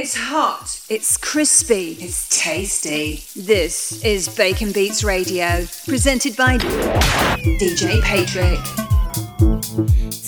It's 0.00 0.14
hot, 0.14 0.80
it's 0.88 1.16
crispy, 1.16 1.96
it's 1.98 2.28
tasty. 2.28 3.24
This 3.34 4.04
is 4.04 4.28
Bacon 4.28 4.70
Beats 4.70 5.02
Radio, 5.02 5.66
presented 5.88 6.36
by 6.36 6.56
DJ 6.56 8.00
Paytric. 8.02 8.62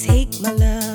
Take 0.04 0.40
my 0.42 0.50
love. 0.50 0.89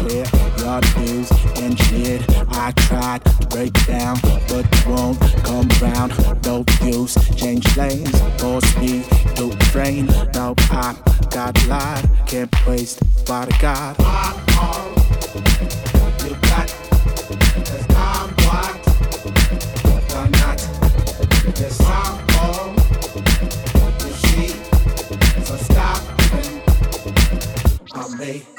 Your 0.00 0.80
views 0.80 1.30
engineered. 1.56 2.24
I 2.50 2.72
tried 2.72 3.24
to 3.24 3.46
break 3.48 3.72
down, 3.86 4.18
but 4.48 4.66
won't 4.86 5.20
come 5.44 5.68
round. 5.80 6.12
No 6.44 6.64
views, 6.80 7.16
change 7.36 7.76
lanes, 7.76 8.10
for 8.38 8.60
speed 8.60 9.04
to 9.36 9.50
train. 9.70 10.06
No, 10.34 10.54
I 10.70 10.94
got 11.30 11.66
lied, 11.66 12.08
can't 12.26 12.66
waste 12.66 13.00
got. 13.26 13.98
I'm 14.00 14.34
all 14.60 14.90
you 16.24 16.34
got, 16.42 16.68
I'm 17.96 18.34
what 19.84 20.14
I'm 20.14 20.30
not. 20.32 20.58
I'm 21.80 22.16
all 22.40 22.74
you 24.00 24.12
see, 24.12 24.48
so 25.44 25.56
stop 25.56 26.02
me. 28.18 28.53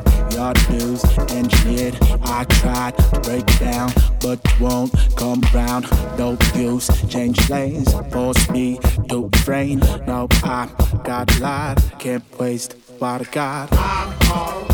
Clear, 0.00 0.28
your 0.32 0.54
news 0.70 1.04
engineered. 1.30 1.98
I 2.22 2.44
tried 2.44 2.96
to 2.98 3.20
break 3.20 3.46
down, 3.58 3.92
but 4.20 4.38
won't 4.60 4.92
come 5.16 5.42
round. 5.54 5.86
No 6.18 6.36
views, 6.52 6.88
change 7.08 7.48
lanes, 7.50 7.92
force 8.12 8.48
me 8.50 8.78
to 9.08 9.28
refrain. 9.32 9.80
No, 10.06 10.28
I 10.42 10.68
got 11.04 11.40
lot, 11.40 11.82
can't 11.98 12.24
waste 12.38 12.74
what 12.98 13.20
I 13.20 13.30
got. 13.30 13.68
I'm 13.72 14.32
all 14.32 14.69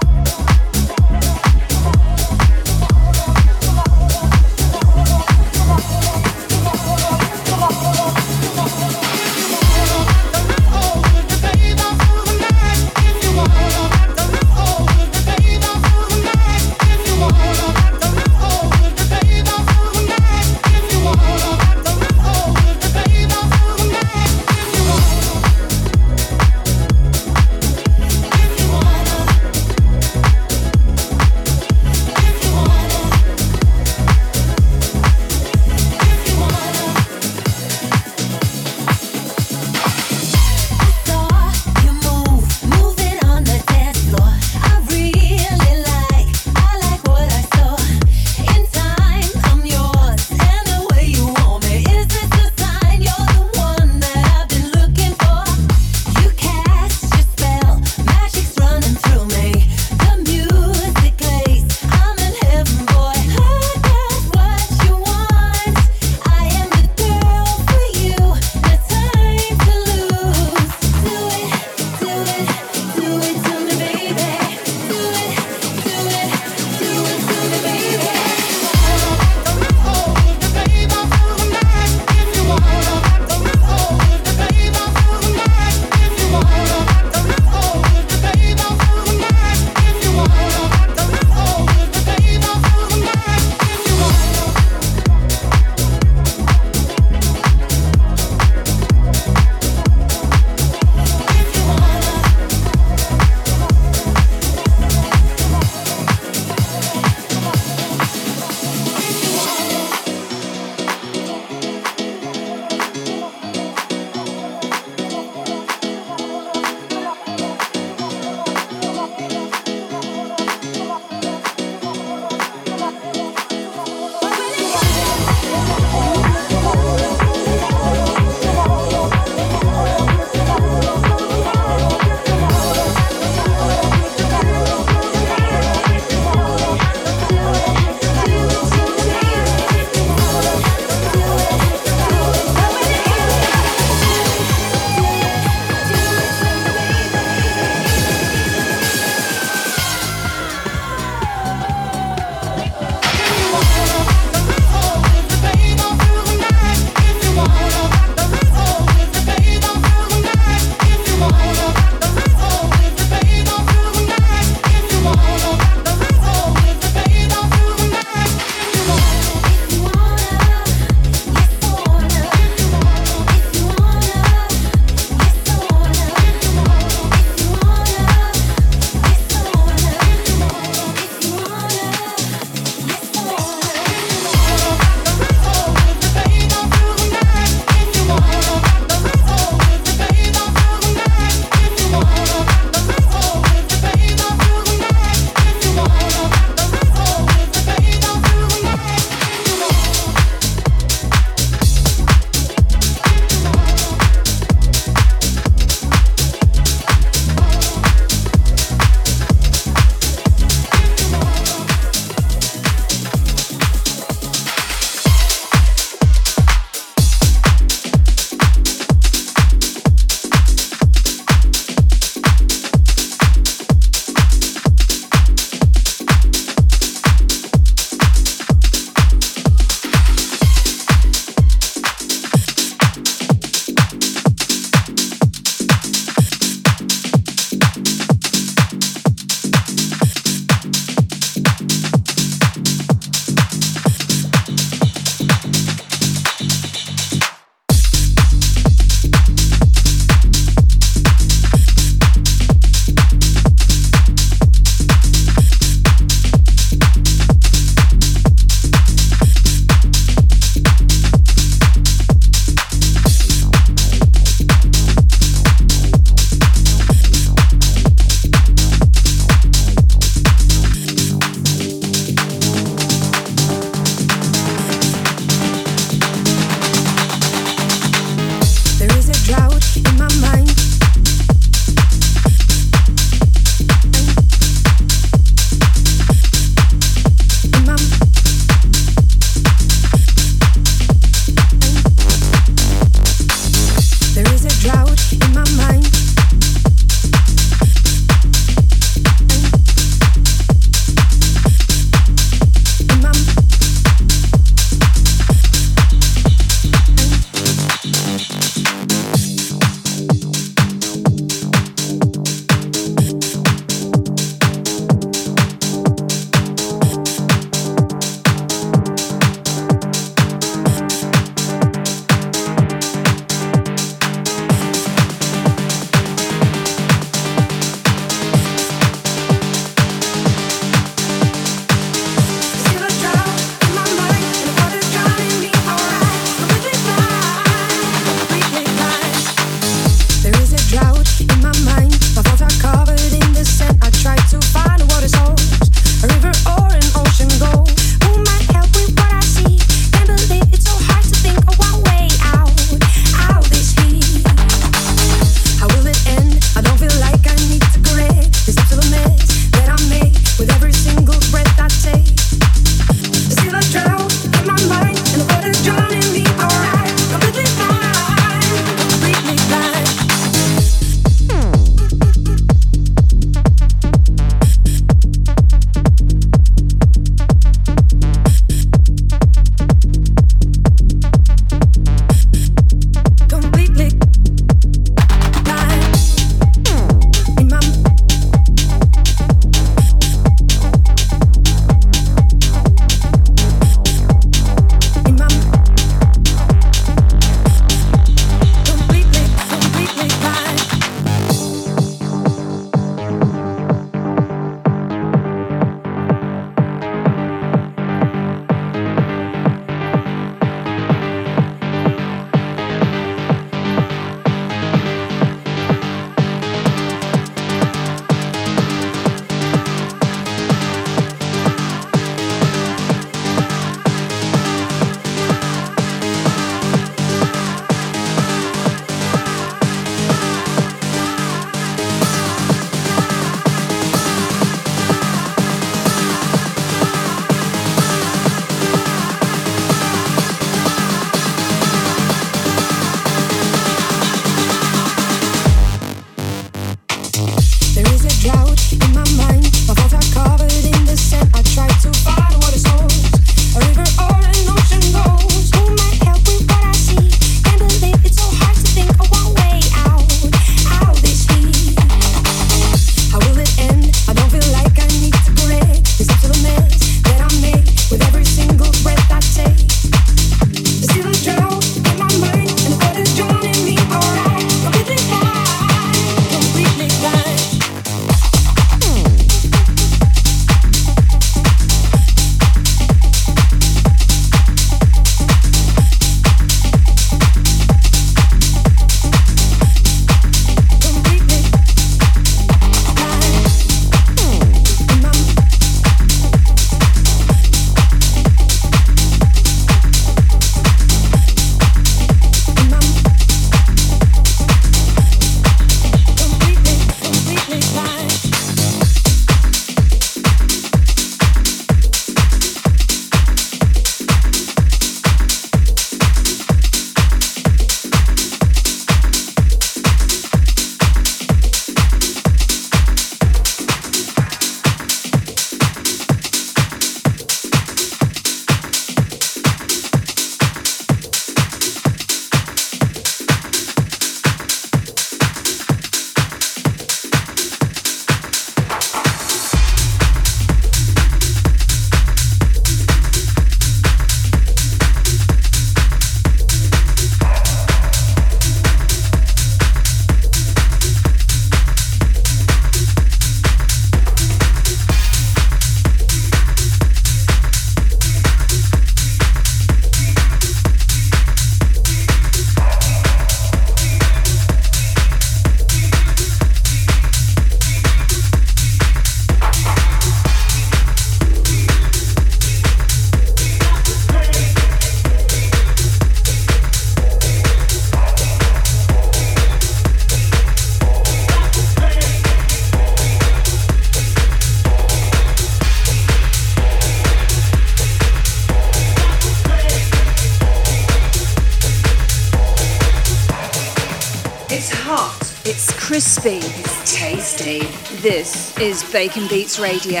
It's 596.10 596.96
tasty. 596.96 597.58
This 598.00 598.56
is 598.56 598.82
Bacon 598.90 599.28
Beats 599.28 599.58
Radio. 599.58 600.00